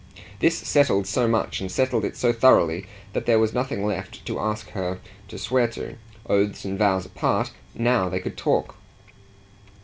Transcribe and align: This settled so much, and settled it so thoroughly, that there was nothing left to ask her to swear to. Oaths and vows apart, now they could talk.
This 0.39 0.57
settled 0.57 1.05
so 1.05 1.27
much, 1.27 1.61
and 1.61 1.71
settled 1.71 2.03
it 2.05 2.17
so 2.17 2.33
thoroughly, 2.33 2.87
that 3.13 3.27
there 3.27 3.37
was 3.37 3.53
nothing 3.53 3.85
left 3.85 4.25
to 4.25 4.39
ask 4.39 4.71
her 4.71 4.97
to 5.27 5.37
swear 5.37 5.67
to. 5.67 5.93
Oaths 6.27 6.65
and 6.65 6.75
vows 6.75 7.05
apart, 7.05 7.51
now 7.75 8.09
they 8.09 8.19
could 8.19 8.35
talk. 8.35 8.77